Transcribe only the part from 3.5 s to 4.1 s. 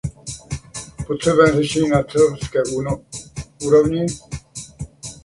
úrovni.